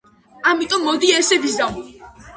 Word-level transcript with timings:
ამიტომ, 0.51 0.87
მოდი, 0.89 1.11
ესე 1.19 1.39
ვიზამ. 1.47 1.81